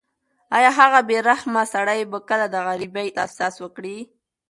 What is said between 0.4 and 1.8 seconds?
ایا هغه بې رحمه